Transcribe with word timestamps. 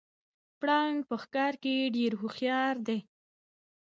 پړانګ 0.59 0.97
په 1.09 1.15
ښکار 1.23 1.53
کې 1.63 1.91
ډیر 1.95 2.11
هوښیار 2.21 2.75
دی 2.87 2.99